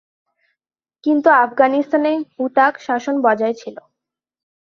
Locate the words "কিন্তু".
1.03-1.29